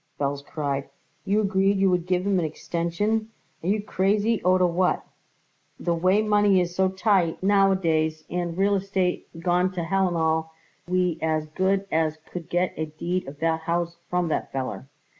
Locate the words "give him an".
2.07-2.45